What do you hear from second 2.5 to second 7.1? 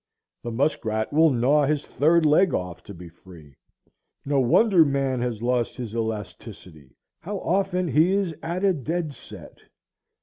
off to be free. No wonder man has lost his elasticity.